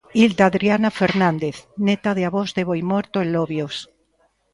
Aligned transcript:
Hilda 0.19 0.43
Adriana 0.49 0.91
Fernández, 0.99 1.55
neta 1.85 2.09
de 2.17 2.23
avós 2.29 2.49
de 2.55 2.63
Boimorto 2.69 3.17
e 3.21 3.27
Lobios. 3.35 3.75